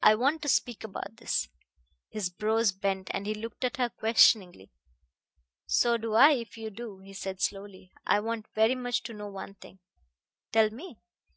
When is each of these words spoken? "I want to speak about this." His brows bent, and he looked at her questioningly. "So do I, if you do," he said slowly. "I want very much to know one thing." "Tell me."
"I 0.00 0.14
want 0.14 0.40
to 0.42 0.48
speak 0.48 0.84
about 0.84 1.16
this." 1.16 1.48
His 2.08 2.30
brows 2.30 2.70
bent, 2.70 3.10
and 3.12 3.26
he 3.26 3.34
looked 3.34 3.64
at 3.64 3.76
her 3.78 3.88
questioningly. 3.88 4.70
"So 5.66 5.96
do 5.96 6.14
I, 6.14 6.30
if 6.34 6.56
you 6.56 6.70
do," 6.70 7.00
he 7.00 7.12
said 7.12 7.40
slowly. 7.40 7.90
"I 8.06 8.20
want 8.20 8.46
very 8.54 8.76
much 8.76 9.02
to 9.02 9.12
know 9.14 9.26
one 9.32 9.54
thing." 9.56 9.80
"Tell 10.52 10.70
me." 10.70 11.00